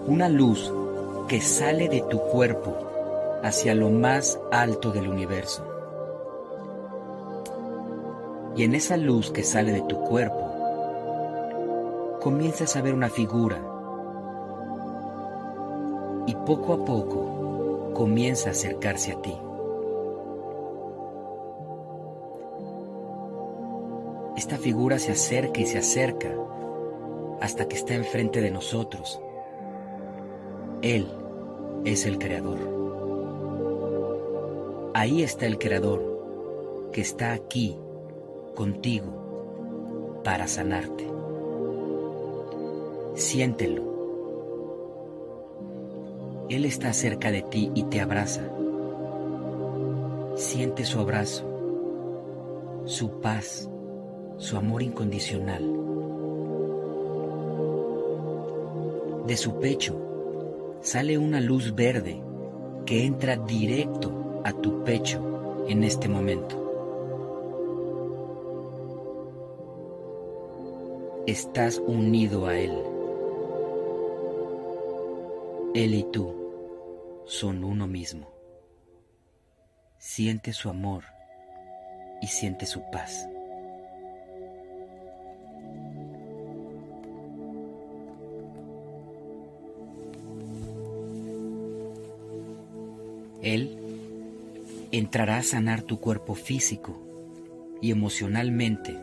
una 0.07 0.29
luz 0.29 0.73
que 1.31 1.40
sale 1.40 1.88
de 1.88 2.01
tu 2.01 2.19
cuerpo 2.19 2.77
hacia 3.45 3.73
lo 3.77 3.88
más 3.88 4.40
alto 4.51 4.90
del 4.90 5.09
universo. 5.09 5.64
Y 8.57 8.64
en 8.64 8.75
esa 8.75 8.97
luz 8.97 9.31
que 9.31 9.45
sale 9.45 9.71
de 9.71 9.83
tu 9.83 10.01
cuerpo, 10.01 12.19
comienzas 12.21 12.75
a 12.75 12.83
ver 12.83 12.95
una 12.95 13.11
figura 13.11 13.59
y 16.27 16.35
poco 16.35 16.73
a 16.73 16.85
poco 16.85 17.93
comienza 17.95 18.49
a 18.49 18.53
acercarse 18.53 19.12
a 19.12 19.23
ti. 19.23 19.38
Esta 24.37 24.59
figura 24.59 24.99
se 24.99 25.12
acerca 25.12 25.61
y 25.61 25.66
se 25.66 25.79
acerca 25.79 26.35
hasta 27.40 27.69
que 27.69 27.77
está 27.77 27.95
enfrente 27.95 28.40
de 28.40 28.51
nosotros. 28.51 29.23
Él 30.83 31.19
es 31.85 32.05
el 32.07 32.19
creador. 32.19 32.59
Ahí 34.95 35.23
está 35.23 35.47
el 35.47 35.59
creador 35.59 36.90
que 36.93 37.01
está 37.01 37.33
aquí 37.33 37.79
contigo 38.55 40.21
para 40.23 40.47
sanarte. 40.47 41.09
Siéntelo. 43.14 43.88
Él 46.51 46.64
está 46.64 46.93
cerca 46.93 47.31
de 47.31 47.43
ti 47.43 47.71
y 47.75 47.85
te 47.85 48.01
abraza. 48.01 48.43
Siente 50.37 50.85
su 50.85 50.99
abrazo, 50.99 51.45
su 52.85 53.21
paz, 53.21 53.71
su 54.37 54.57
amor 54.57 54.83
incondicional. 54.83 55.62
De 59.27 59.37
su 59.37 59.61
pecho 59.61 60.10
sale 60.81 61.19
una 61.19 61.40
luz 61.40 61.75
verde 61.75 62.23
que 62.87 63.05
entra 63.05 63.37
directo 63.37 64.40
a 64.45 64.53
tu 64.53 64.83
pecho 64.85 65.66
en 65.69 65.85
este 65.85 66.09
momento. 66.09 66.57
Estás 71.27 71.79
unido 71.79 72.47
a 72.47 72.57
Él. 72.57 72.73
Él 75.75 75.95
y 75.95 76.03
tú 76.05 76.35
son 77.27 77.62
uno 77.62 77.87
mismo. 77.87 78.33
Siente 79.99 80.53
su 80.53 80.69
amor 80.71 81.05
y 82.23 82.27
siente 82.27 82.66
su 82.66 82.83
paz. 82.90 83.29
Él 93.42 93.76
entrará 94.92 95.38
a 95.38 95.42
sanar 95.42 95.83
tu 95.83 96.00
cuerpo 96.00 96.35
físico 96.35 96.98
y 97.81 97.90
emocionalmente 97.90 98.96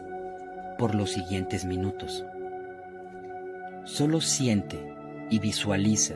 por 0.77 0.95
los 0.95 1.11
siguientes 1.11 1.65
minutos. 1.65 2.23
Solo 3.85 4.21
siente 4.21 4.77
y 5.29 5.39
visualiza 5.39 6.15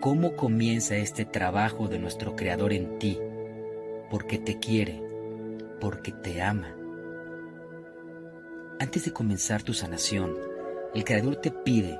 cómo 0.00 0.36
comienza 0.36 0.96
este 0.96 1.24
trabajo 1.24 1.88
de 1.88 1.98
nuestro 1.98 2.36
Creador 2.36 2.72
en 2.72 2.98
ti, 2.98 3.18
porque 4.10 4.38
te 4.38 4.58
quiere, 4.58 5.02
porque 5.80 6.12
te 6.12 6.42
ama. 6.42 6.74
Antes 8.78 9.04
de 9.04 9.12
comenzar 9.12 9.62
tu 9.62 9.74
sanación, 9.74 10.34
el 10.94 11.04
Creador 11.04 11.36
te 11.36 11.50
pide 11.50 11.98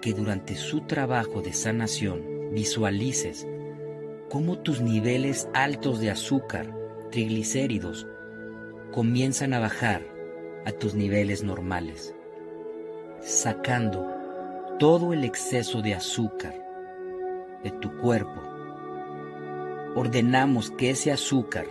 que 0.00 0.12
durante 0.14 0.56
su 0.56 0.80
trabajo 0.80 1.42
de 1.42 1.52
sanación 1.52 2.31
visualices 2.52 3.46
cómo 4.30 4.58
tus 4.58 4.80
niveles 4.80 5.48
altos 5.52 6.00
de 6.00 6.10
azúcar, 6.10 6.74
triglicéridos, 7.10 8.06
comienzan 8.92 9.52
a 9.52 9.60
bajar 9.60 10.06
a 10.64 10.72
tus 10.72 10.94
niveles 10.94 11.42
normales, 11.42 12.14
sacando 13.20 14.06
todo 14.78 15.12
el 15.12 15.24
exceso 15.24 15.82
de 15.82 15.94
azúcar 15.94 16.54
de 17.62 17.70
tu 17.72 17.96
cuerpo. 17.98 18.40
Ordenamos 19.94 20.70
que 20.70 20.90
ese 20.90 21.12
azúcar 21.12 21.66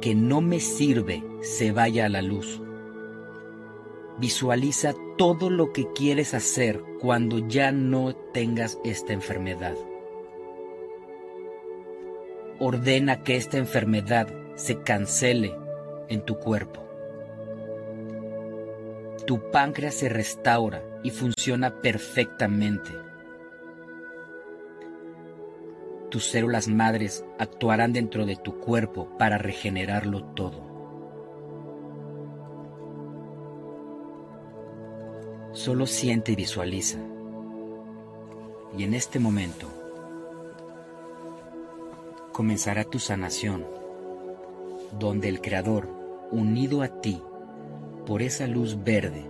que 0.00 0.14
no 0.14 0.40
me 0.40 0.60
sirve 0.60 1.22
se 1.42 1.72
vaya 1.72 2.06
a 2.06 2.08
la 2.08 2.22
luz. 2.22 2.62
Visualiza 4.18 4.94
todo 5.18 5.50
lo 5.50 5.72
que 5.72 5.92
quieres 5.92 6.32
hacer 6.32 6.80
cuando 7.00 7.46
ya 7.48 7.72
no 7.72 8.14
tengas 8.14 8.78
esta 8.84 9.12
enfermedad. 9.12 9.74
Ordena 12.60 13.24
que 13.24 13.36
esta 13.36 13.58
enfermedad 13.58 14.28
se 14.54 14.80
cancele 14.82 15.54
en 16.08 16.24
tu 16.24 16.38
cuerpo. 16.38 16.84
Tu 19.26 19.50
páncreas 19.50 19.94
se 19.94 20.08
restaura 20.08 20.82
y 21.02 21.10
funciona 21.10 21.80
perfectamente. 21.82 22.90
Tus 26.10 26.24
células 26.24 26.68
madres 26.68 27.24
actuarán 27.38 27.92
dentro 27.92 28.24
de 28.24 28.36
tu 28.36 28.60
cuerpo 28.60 29.18
para 29.18 29.36
regenerarlo 29.36 30.24
todo. 30.34 30.67
Solo 35.58 35.86
siente 35.86 36.30
y 36.30 36.36
visualiza. 36.36 37.00
Y 38.78 38.84
en 38.84 38.94
este 38.94 39.18
momento 39.18 39.66
comenzará 42.32 42.84
tu 42.84 43.00
sanación, 43.00 43.66
donde 45.00 45.28
el 45.28 45.40
Creador, 45.40 45.88
unido 46.30 46.82
a 46.82 47.00
ti 47.00 47.20
por 48.06 48.22
esa 48.22 48.46
luz 48.46 48.84
verde 48.84 49.24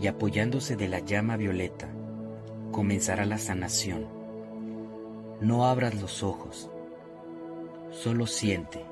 y 0.00 0.06
apoyándose 0.06 0.76
de 0.76 0.88
la 0.88 1.00
llama 1.00 1.36
violeta, 1.36 1.88
comenzará 2.72 3.26
la 3.26 3.36
sanación. 3.36 4.06
No 5.42 5.66
abras 5.66 6.00
los 6.00 6.22
ojos, 6.22 6.70
solo 7.90 8.26
siente, 8.26 8.82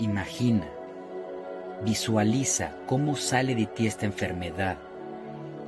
imagina, 0.00 0.68
visualiza 1.84 2.76
cómo 2.88 3.14
sale 3.14 3.54
de 3.54 3.66
ti 3.66 3.86
esta 3.86 4.04
enfermedad 4.04 4.89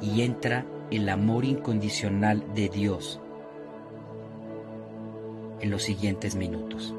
y 0.02 0.22
entra 0.22 0.66
el 0.90 1.08
amor 1.08 1.44
incondicional 1.44 2.44
de 2.54 2.68
Dios 2.68 3.20
en 5.60 5.70
los 5.70 5.82
siguientes 5.82 6.34
minutos. 6.34 6.94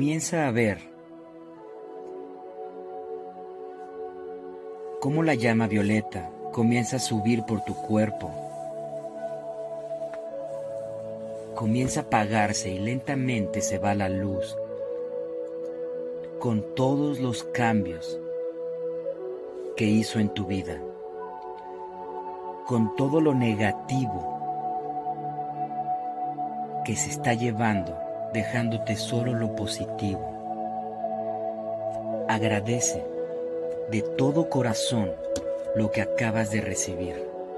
Comienza 0.00 0.48
a 0.48 0.50
ver 0.50 0.78
cómo 4.98 5.22
la 5.22 5.34
llama 5.34 5.66
violeta 5.66 6.30
comienza 6.52 6.96
a 6.96 7.00
subir 7.00 7.42
por 7.42 7.60
tu 7.64 7.74
cuerpo. 7.74 8.30
Comienza 11.54 12.00
a 12.00 12.02
apagarse 12.04 12.70
y 12.70 12.78
lentamente 12.78 13.60
se 13.60 13.78
va 13.78 13.94
la 13.94 14.08
luz 14.08 14.56
con 16.38 16.74
todos 16.74 17.20
los 17.20 17.44
cambios 17.44 18.18
que 19.76 19.84
hizo 19.84 20.18
en 20.18 20.30
tu 20.30 20.46
vida, 20.46 20.80
con 22.66 22.96
todo 22.96 23.20
lo 23.20 23.34
negativo 23.34 24.38
que 26.86 26.96
se 26.96 27.10
está 27.10 27.34
llevando, 27.34 27.94
dejándote 28.32 28.96
solo 28.96 29.34
lo 29.34 29.54
positivo. 29.56 30.26
Agradece 32.28 33.04
de 33.90 34.02
todo 34.02 34.48
corazón 34.48 35.12
lo 35.74 35.90
que 35.90 36.02
acabas 36.02 36.50
de 36.50 36.60
recibir 36.60 37.14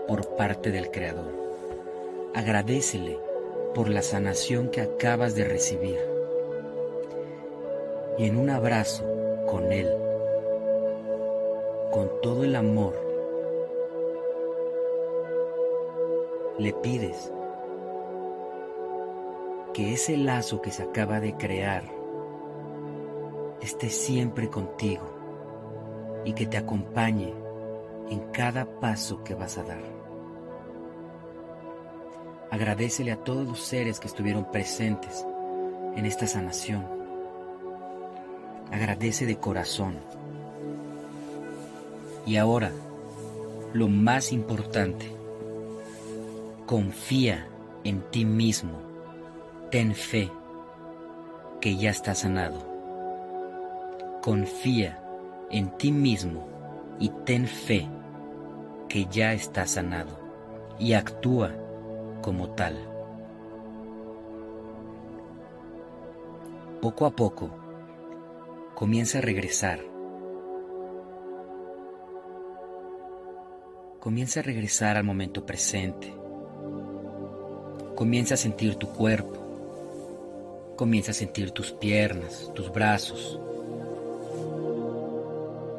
por 0.08 0.36
parte 0.36 0.70
del 0.70 0.90
Creador. 0.90 1.32
Agradecele 2.34 3.18
por 3.74 3.88
la 3.88 4.02
sanación 4.02 4.68
que 4.68 4.80
acabas 4.80 5.34
de 5.34 5.44
recibir. 5.44 5.98
Y 8.18 8.26
en 8.26 8.36
un 8.36 8.50
abrazo 8.50 9.04
con 9.46 9.72
Él, 9.72 9.88
con 11.90 12.10
todo 12.22 12.44
el 12.44 12.56
amor, 12.56 12.94
le 16.58 16.72
pides 16.74 17.32
que 19.72 19.94
ese 19.94 20.16
lazo 20.16 20.60
que 20.60 20.70
se 20.70 20.82
acaba 20.82 21.20
de 21.20 21.36
crear 21.36 21.84
esté 23.60 23.88
siempre 23.88 24.48
contigo 24.50 25.04
y 26.24 26.32
que 26.34 26.46
te 26.46 26.58
acompañe 26.58 27.32
en 28.10 28.20
cada 28.32 28.66
paso 28.80 29.24
que 29.24 29.34
vas 29.34 29.56
a 29.58 29.62
dar. 29.62 29.82
Agradecele 32.50 33.12
a 33.12 33.16
todos 33.16 33.46
los 33.46 33.60
seres 33.60 33.98
que 33.98 34.08
estuvieron 34.08 34.50
presentes 34.50 35.24
en 35.96 36.04
esta 36.04 36.26
sanación. 36.26 36.86
Agradece 38.70 39.24
de 39.24 39.36
corazón. 39.36 39.96
Y 42.26 42.36
ahora, 42.36 42.70
lo 43.72 43.88
más 43.88 44.32
importante, 44.32 45.06
confía 46.66 47.48
en 47.84 48.02
ti 48.10 48.26
mismo. 48.26 48.91
Ten 49.72 49.94
fe 49.94 50.30
que 51.58 51.78
ya 51.78 51.88
está 51.88 52.14
sanado. 52.14 52.58
Confía 54.20 55.02
en 55.50 55.70
ti 55.78 55.90
mismo 55.90 56.46
y 56.98 57.08
ten 57.24 57.46
fe 57.46 57.88
que 58.90 59.06
ya 59.06 59.32
está 59.32 59.66
sanado 59.66 60.10
y 60.78 60.92
actúa 60.92 61.52
como 62.20 62.50
tal. 62.50 62.76
Poco 66.82 67.06
a 67.06 67.16
poco 67.16 67.48
comienza 68.74 69.20
a 69.20 69.22
regresar. 69.22 69.80
Comienza 74.00 74.40
a 74.40 74.42
regresar 74.42 74.98
al 74.98 75.04
momento 75.04 75.46
presente. 75.46 76.14
Comienza 77.94 78.34
a 78.34 78.36
sentir 78.36 78.76
tu 78.76 78.88
cuerpo. 78.88 79.41
Comienza 80.76 81.10
a 81.10 81.14
sentir 81.14 81.50
tus 81.50 81.70
piernas, 81.70 82.50
tus 82.54 82.72
brazos, 82.72 83.38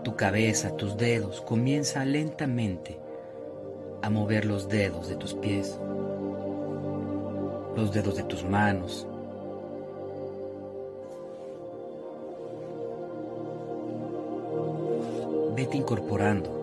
tu 0.03 0.15
cabeza, 0.15 0.75
tus 0.77 0.97
dedos, 0.97 1.41
comienza 1.41 2.06
lentamente 2.06 2.99
a 4.01 4.10
mover 4.10 4.45
los 4.45 4.67
dedos 4.67 5.08
de 5.08 5.15
tus 5.15 5.34
pies, 5.34 5.79
los 7.75 7.91
dedos 7.91 8.17
de 8.17 8.23
tus 8.23 8.43
manos. 8.43 9.08
Vete 15.56 15.77
incorporando. 15.77 16.62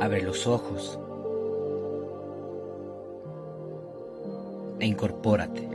Abre 0.00 0.22
los 0.22 0.46
ojos 0.46 0.98
e 4.84 4.86
incorpórate. 4.86 5.66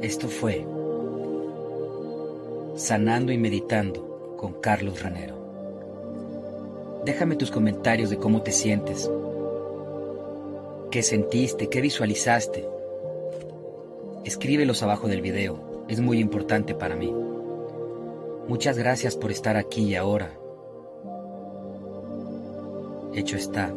Esto 0.00 0.28
fue 0.28 0.64
Sanando 2.76 3.32
y 3.32 3.38
Meditando 3.38 4.36
con 4.36 4.54
Carlos 4.60 5.02
Ranero. 5.02 5.36
Déjame 7.04 7.34
tus 7.34 7.50
comentarios 7.50 8.10
de 8.10 8.18
cómo 8.18 8.42
te 8.42 8.52
sientes, 8.52 9.10
qué 10.92 11.02
sentiste, 11.02 11.70
qué 11.70 11.80
visualizaste. 11.80 12.68
Escríbelos 14.24 14.82
abajo 14.82 15.08
del 15.08 15.22
video, 15.22 15.86
es 15.88 16.00
muy 16.00 16.18
importante 16.18 16.74
para 16.74 16.96
mí. 16.96 17.10
Muchas 18.46 18.76
gracias 18.76 19.16
por 19.16 19.32
estar 19.32 19.56
aquí 19.56 19.84
y 19.84 19.94
ahora. 19.96 20.38
Hecho 23.14 23.36
está, 23.36 23.74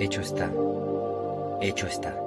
hecho 0.00 0.20
está, 0.20 0.52
hecho 1.60 1.86
está. 1.86 2.21